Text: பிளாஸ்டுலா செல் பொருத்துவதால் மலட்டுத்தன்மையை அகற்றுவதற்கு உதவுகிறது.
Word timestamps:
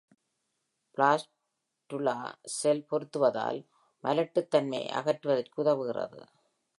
பிளாஸ்டுலா 0.97 2.15
செல் 2.55 2.83
பொருத்துவதால் 2.85 3.59
மலட்டுத்தன்மையை 4.03 4.89
அகற்றுவதற்கு 4.93 5.61
உதவுகிறது. 5.63 6.21